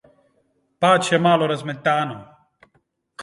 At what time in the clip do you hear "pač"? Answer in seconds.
0.85-1.11